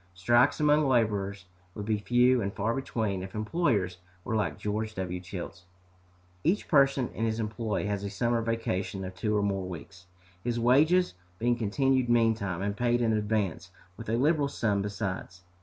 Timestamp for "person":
6.67-7.09